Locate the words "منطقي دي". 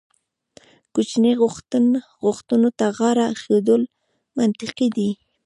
4.37-5.09